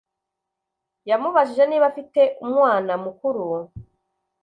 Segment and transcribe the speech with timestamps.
[1.09, 3.43] yamubajije niba afite umwna mukuru